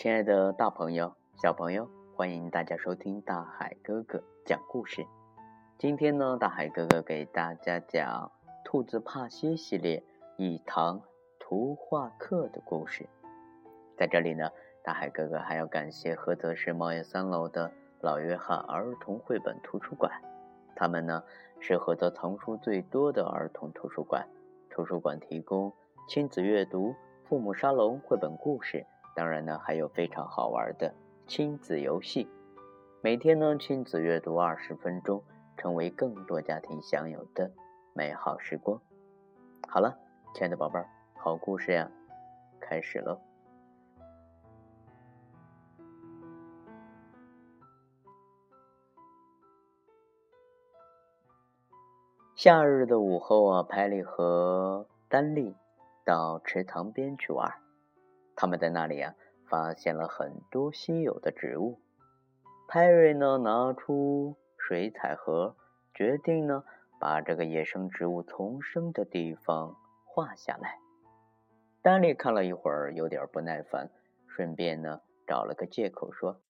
[0.00, 5.04] 亲爱的大朋友、小朋友，欢迎大家收听大海哥哥讲故事。
[5.76, 8.32] 今天呢，大海哥哥给大家讲
[8.64, 10.02] 《兔子帕西》系列
[10.38, 11.02] 一堂
[11.38, 13.06] 图画课的故事。
[13.94, 14.48] 在这里呢，
[14.82, 20.10] 大海哥哥还要感谢菏泽市贸易三楼的老约翰儿童绘本图书馆，
[20.74, 21.22] 他们呢
[21.60, 24.26] 是菏泽藏书最多的儿童图书馆。
[24.70, 25.70] 图书馆提供
[26.08, 26.94] 亲子阅读、
[27.28, 28.86] 父母沙龙、绘本故事。
[29.14, 30.94] 当然呢，还有非常好玩的
[31.26, 32.28] 亲子游戏，
[33.02, 35.22] 每天呢亲子阅读二十分钟，
[35.56, 37.50] 成为更多家庭享有的
[37.92, 38.80] 美好时光。
[39.68, 39.98] 好了，
[40.34, 41.90] 亲爱的宝贝儿，好故事呀，
[42.60, 43.20] 开始喽！
[52.36, 55.54] 夏日的午后啊，派利和丹利
[56.06, 57.52] 到池塘边去玩。
[58.40, 59.14] 他们在那里啊，
[59.50, 61.78] 发现了很多稀有的植物。
[62.66, 65.54] 派瑞呢，拿出水彩盒，
[65.92, 66.64] 决定呢，
[66.98, 70.78] 把这个野生植物丛生的地方画下来。
[71.82, 73.90] 丹利看了一会儿，有点不耐烦，
[74.26, 76.40] 顺便呢，找了个借口说：“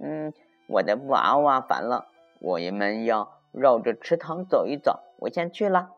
[0.00, 0.32] 嗯，
[0.68, 2.08] 我的娃娃烦了，
[2.40, 5.90] 我们要绕着池塘走一走，我先去了。”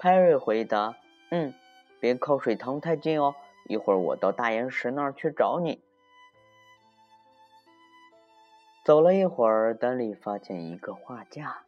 [0.00, 0.96] 派瑞回答
[1.30, 1.52] ：“嗯，
[2.00, 3.34] 别靠水塘太近哦。”
[3.66, 5.82] 一会儿我到大岩石那儿去找你。
[8.84, 11.64] 走了一会儿，丹利发现一个画架，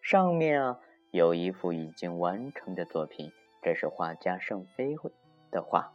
[0.00, 4.96] 上面啊有一幅已经完成的作品，这是画家圣菲
[5.50, 5.92] 的画，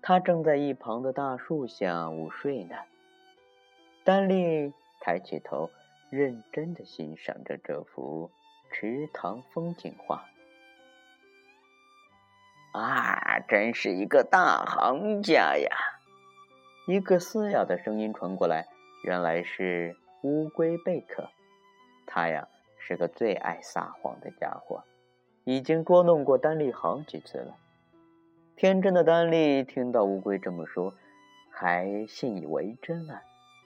[0.00, 2.76] 他正在一旁的大树下午睡呢。
[4.04, 5.70] 丹利抬起头，
[6.08, 8.30] 认真的欣赏着这幅
[8.70, 10.29] 池塘风景画。
[12.72, 15.68] 啊，真是一个大行家呀！
[16.86, 18.68] 一个嘶哑的声音传过来，
[19.02, 21.28] 原来是乌龟贝克。
[22.06, 22.46] 他呀
[22.78, 24.84] 是个最爱撒谎的家伙，
[25.42, 27.56] 已经捉弄过丹利好几次了。
[28.56, 30.94] 天真的丹利听到乌龟这么说，
[31.50, 33.22] 还信以为真了，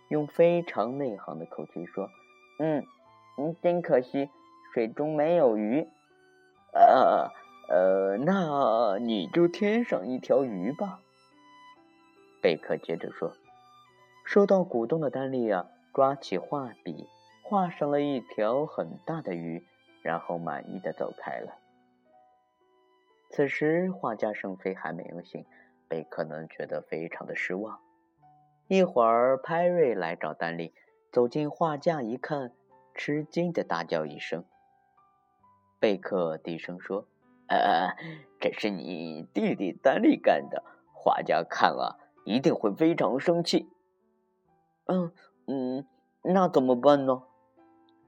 [0.09, 2.09] 用非常内行的口气说
[2.59, 2.83] ：“嗯，
[3.37, 4.31] 嗯，真可惜，
[4.73, 5.87] 水中没有鱼。”
[6.73, 7.31] 呃。
[7.67, 8.47] 呃，那
[8.99, 11.01] 你就添上一条鱼吧。
[12.41, 13.33] 贝克接着说。
[14.27, 17.07] 受到鼓动的丹利啊抓起画笔，
[17.43, 19.63] 画上了一条很大的鱼，
[20.03, 21.59] 然后满意的走开了。
[23.29, 25.45] 此时，画家圣菲还没有醒，
[25.89, 27.79] 贝克呢觉得非常的失望。
[28.67, 30.73] 一会儿，派瑞来找丹利，
[31.13, 32.53] 走进画架一看，
[32.95, 34.43] 吃惊的大叫一声。
[35.79, 37.07] 贝克低声说。
[37.57, 37.97] 呃，
[38.41, 43.69] 这是你弟弟丹利干的，画家看了一定会非常生气。
[44.87, 45.13] 嗯
[45.47, 45.87] 嗯，
[46.23, 47.23] 那怎么办呢？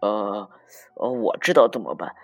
[0.00, 0.50] 呃
[0.94, 2.14] 呃，我知道怎么办，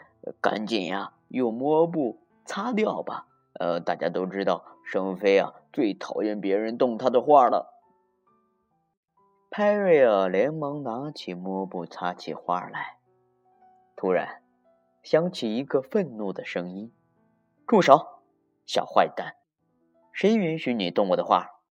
[0.40, 3.26] 赶紧呀，用抹布擦掉吧。
[3.54, 7.72] 呃，大家都知道，圣飞啊最讨厌别人动他的画了。
[9.50, 12.96] 派瑞尔连忙拿起抹布擦起画来，
[13.94, 14.42] 突然
[15.02, 16.90] 响起一个愤怒的声音。
[17.66, 18.22] 住手，
[18.66, 19.36] 小坏蛋！
[20.12, 21.62] 谁允许你动我的画？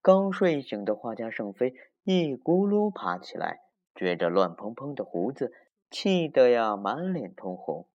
[0.00, 3.62] 刚睡醒的画家圣菲一咕噜爬起来，
[3.94, 5.52] 撅着乱蓬蓬的胡子，
[5.90, 7.88] 气得呀满脸通红。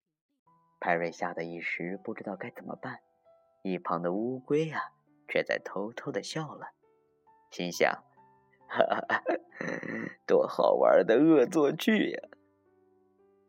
[0.81, 3.01] 派瑞吓得一时不知道该怎么办，
[3.63, 4.93] 一旁的乌龟呀
[5.29, 6.69] 却在偷偷的笑了，
[7.51, 7.93] 心想：
[8.69, 9.23] 哈哈，
[10.27, 12.29] 多好玩的恶作剧呀！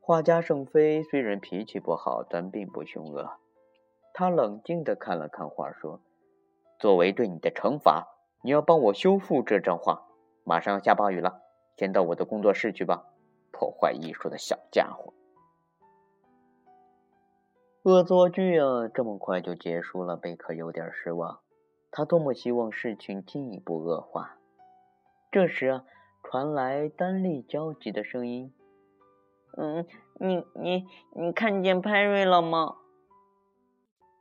[0.02, 3.40] 画家圣菲虽然脾气不好，但并不凶恶。
[4.14, 6.02] 他冷静地看了看画，说
[6.80, 8.08] ：“作为对你的惩罚，
[8.44, 10.08] 你要帮我修复这张画。
[10.44, 11.42] 马上要下暴雨了，
[11.78, 13.06] 先到我的工作室去吧，
[13.52, 15.14] 破坏艺术的小家伙！”
[17.84, 21.40] 恶作剧啊，这么快就结束了，贝克有点失望。
[21.91, 24.38] 他多么希望事情进一步恶化。
[25.32, 25.85] 这时啊，
[26.23, 28.53] 传来丹利焦急的声音
[29.58, 29.88] ：“嗯，
[30.20, 32.76] 你你你看见派瑞了吗？”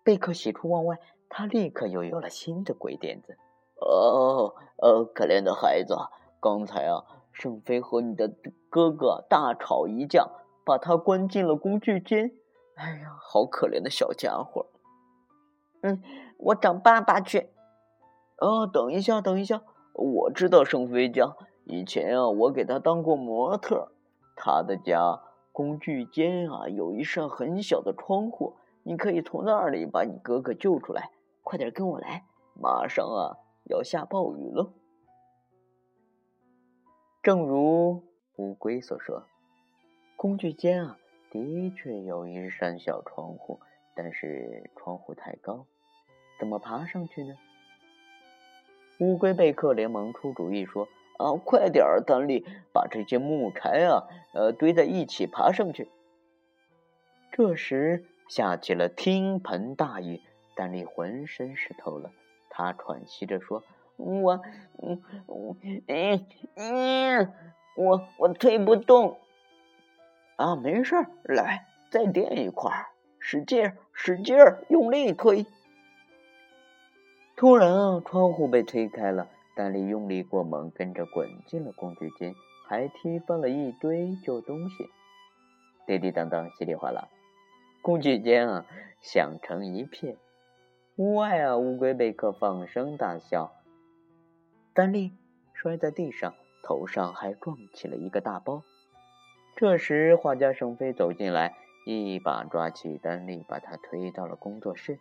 [0.09, 3.37] 贝克喜出望外，他立刻又有了新的鬼点子。
[3.79, 5.95] 哦，呃，可怜的孩子，
[6.41, 8.33] 刚才啊，圣菲和你的
[8.71, 10.27] 哥哥大吵一架，
[10.65, 12.33] 把他关进了工具间。
[12.77, 14.65] 哎呀，好可怜的小家伙。
[15.83, 16.03] 嗯，
[16.39, 17.51] 我找爸爸去。
[18.39, 19.61] 哦，等一下，等一下，
[19.93, 23.93] 我知道圣菲家，以前啊，我给他当过模特。
[24.35, 25.21] 他的家
[25.53, 28.57] 工具间啊，有一扇很小的窗户。
[28.89, 31.11] 你可以从那里把你哥哥救出来，
[31.43, 32.25] 快点跟我来！
[32.55, 34.73] 马上啊，要下暴雨了。
[37.23, 38.03] 正如
[38.37, 39.25] 乌龟所说，
[40.17, 40.97] 工具间啊，
[41.31, 43.61] 的确有一扇小窗户，
[43.95, 45.67] 但是窗户太高，
[46.41, 47.35] 怎么爬上去呢？
[49.01, 50.89] 乌龟贝克连忙出主意说
[51.21, 55.91] ：“啊，快点儿，丹利，把这些木柴啊，呃，堆在一起，爬上去。”
[57.31, 60.21] 这时下起了倾盆大雨，
[60.55, 62.13] 丹利浑身湿透了，
[62.51, 63.63] 他喘息着说。
[63.97, 64.41] 我，
[64.81, 67.33] 嗯，嗯，嗯，
[67.77, 69.19] 我我推不动，
[70.37, 72.87] 啊，没事儿，来，再垫一块儿，
[73.19, 74.37] 使劲，使劲，
[74.69, 75.47] 用力推。
[77.35, 79.27] 突然啊，窗户被推开了，
[79.57, 82.35] 丹利用力过猛，跟着滚进了工具间，
[82.69, 84.89] 还踢翻了一堆旧东西，
[85.87, 87.09] 滴滴当当，稀里哗啦，
[87.83, 88.67] 工具间啊
[89.01, 90.17] 响成一片。
[90.97, 93.53] 屋外啊，乌龟贝克放声大笑。
[94.75, 95.13] 丹利
[95.55, 98.63] 摔在地上，头上还撞起了一个大包。
[99.57, 101.55] 这时，画家圣飞走进来，
[101.87, 104.99] 一把抓起丹利，把他推到了工作室。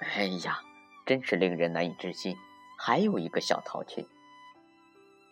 [0.00, 0.60] 哎呀，
[1.04, 2.36] 真是令人难以置信！
[2.78, 4.08] 还有一个小淘气。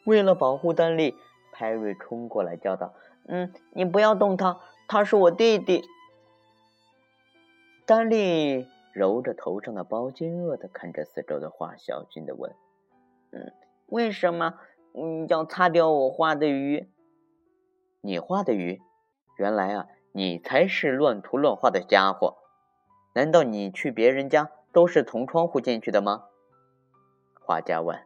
[0.05, 1.17] 为了保护丹利，
[1.53, 2.93] 派瑞冲过来叫道
[3.27, 5.85] ：“嗯，你不要动他，他是我弟弟。”
[7.87, 12.55] 丹利揉着头上的包，惊愕的看着四周的画，小心的问。
[13.31, 13.53] 嗯，
[13.87, 14.59] 为什么
[14.95, 16.89] 嗯要擦掉我画的鱼？
[18.01, 18.81] 你画的鱼？
[19.37, 22.39] 原来啊，你才是乱涂乱画的家伙！
[23.15, 26.25] 难道你去别人家都是从窗户进去的吗？
[27.41, 27.99] 画家问。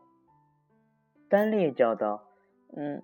[1.28, 2.24] 丹利叫道
[2.76, 3.02] ：“嗯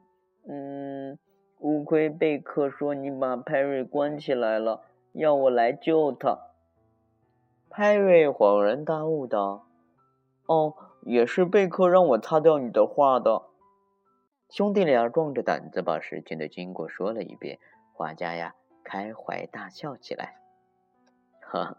[0.49, 1.19] 嗯，
[1.59, 4.83] 乌龟贝克说你把派瑞关起来了，
[5.13, 6.39] 要我来救他。”
[7.71, 9.67] 派瑞恍然大悟道
[10.47, 10.75] ：“哦。”
[11.07, 13.45] 也是贝克让我擦掉你的画的。
[14.51, 17.61] 兄弟俩壮着胆子把事情的经过说了一遍，
[17.93, 20.35] 画家呀开怀大笑起来。
[21.41, 21.77] 哈，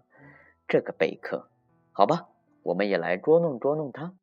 [0.66, 1.50] 这个贝克，
[1.92, 2.30] 好吧，
[2.64, 4.14] 我们也来捉弄捉弄他。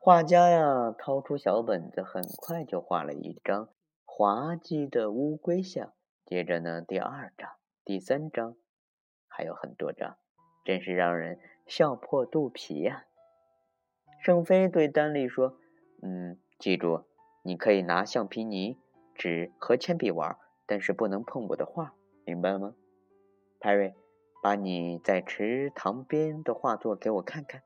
[0.00, 3.68] 画家呀掏出小本子，很快就画了一张
[4.18, 5.92] 滑稽的乌龟像。
[6.24, 7.50] 接着呢，第二张、
[7.84, 8.56] 第三张，
[9.28, 10.16] 还有很多张，
[10.64, 13.04] 真是让人笑破肚皮呀。
[14.22, 15.58] 圣菲对丹利说
[16.00, 17.04] ：“嗯，记住，
[17.42, 18.80] 你可以拿橡皮泥、
[19.14, 22.74] 纸和铅笔玩，但是不能碰我的画，明白吗？”
[23.60, 23.94] 派瑞，
[24.42, 27.62] 把你在池塘边的画作给我看看。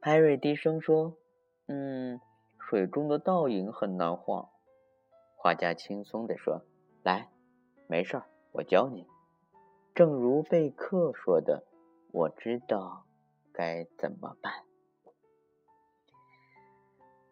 [0.00, 1.18] 派瑞低声说
[1.68, 2.18] ：“嗯，
[2.68, 4.50] 水中的倒影很难画。”
[5.40, 6.62] 画家轻松地说
[7.02, 7.30] ：“来，
[7.86, 9.06] 没事儿，我教你。
[9.94, 11.64] 正如贝克说的，
[12.12, 13.04] 我知道。”
[13.50, 14.52] 该怎么办？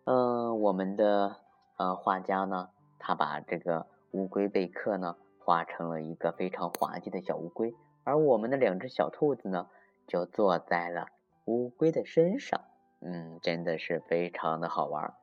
[0.06, 1.36] 嗯，我们的
[1.76, 9.68] 呃画家呢，他把这个乌龟贝克呢画成了一个非常滑稽的小乌龟，而我们的两只小兔子呢，
[10.08, 11.06] 就坐在了
[11.44, 12.60] 乌龟的身上。
[12.98, 15.14] 嗯，真的是非常的好玩。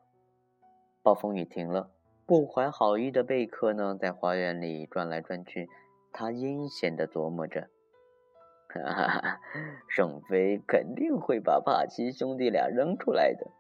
[1.04, 1.92] 暴风雨停了，
[2.26, 5.70] 不怀好意的贝克呢，在花园里转来转去，
[6.14, 7.68] 他阴险的琢磨着。
[8.70, 9.40] 哈哈，
[9.90, 13.52] 圣飞肯定会把帕奇兄弟俩扔出来的。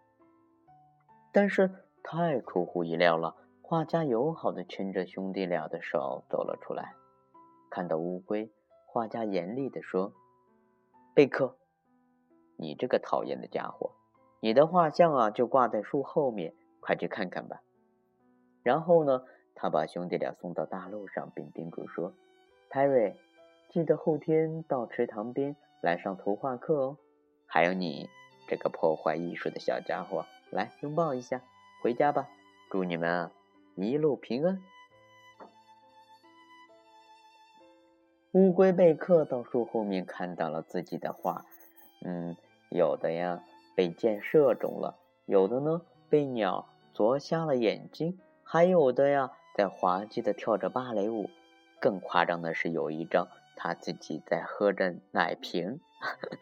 [1.33, 1.69] 但是
[2.01, 6.93] 太出乎意料了，画家友好的牵着兄弟俩的手走了出来。
[7.69, 8.49] 看到乌龟，
[8.87, 10.13] 画家严厉地说
[11.13, 11.57] ：“贝克，
[12.57, 13.91] 你这个讨厌的家伙，
[14.39, 17.63] 你的画像啊就挂在树后面，快去看看吧。”
[18.61, 19.23] 然后呢，
[19.55, 22.13] 他把兄弟俩送到大路上，并叮嘱说
[22.69, 23.15] ：“泰瑞。”
[23.71, 26.97] 记得后天到池塘边来上图画课哦。
[27.47, 28.07] 还有你
[28.47, 31.41] 这个破坏艺术的小家伙，来拥抱一下，
[31.81, 32.29] 回家吧。
[32.69, 33.31] 祝你们啊
[33.75, 34.61] 一路平安。
[38.33, 41.43] 乌龟贝克到树后面看到了自己的画，
[42.05, 42.35] 嗯，
[42.69, 43.43] 有的呀
[43.75, 51.29] 被箭射中了，有的呢被鸟啄瞎了眼睛，还有的呀在滑稽的跳着芭蕾舞。
[51.79, 53.27] 更夸张的是，有一张。
[53.55, 55.79] 他自己在喝着奶瓶，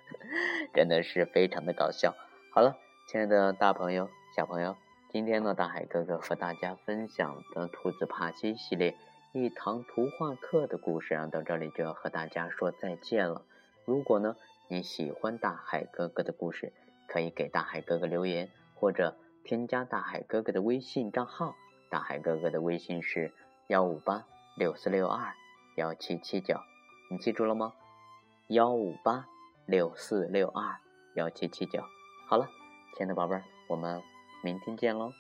[0.74, 2.16] 真的是非常的搞笑。
[2.54, 2.78] 好了，
[3.10, 4.78] 亲爱的大朋友、小朋友，
[5.10, 8.96] 今天呢，大海哥哥和大家分享的《兔子帕西》系列
[9.34, 13.44] 一堂图画课的故事啊，到这里就要和大家说再见了。
[13.84, 14.38] 如果呢
[14.70, 16.72] 你喜欢大海哥哥的故事，
[17.08, 21.56] 可以给大海哥哥留言，或者添加大海哥哥的微信账号。
[21.90, 23.34] 大海哥哥的微信是
[23.68, 25.34] 幺五八六四六二
[25.76, 26.56] 幺七七九。
[27.10, 27.74] 你记住了吗？
[28.48, 29.28] 幺五八
[29.66, 30.78] 六四六二
[31.16, 31.84] 幺七七九。
[32.28, 32.48] 好了，
[32.96, 34.02] 亲爱的宝贝儿，我们
[34.44, 35.12] 明天见喽。